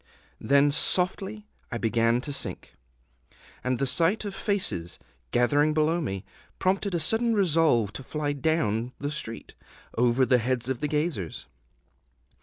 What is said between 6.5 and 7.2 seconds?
prompted a